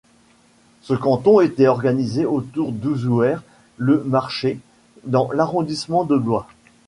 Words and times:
Ce 0.81 0.95
canton 0.95 1.41
était 1.41 1.67
organisé 1.67 2.25
autour 2.25 2.71
d'Ouzouer-le-Marché 2.71 4.59
dans 5.05 5.29
l'arrondissement 5.31 6.05
de 6.05 6.17
Blois. 6.17 6.47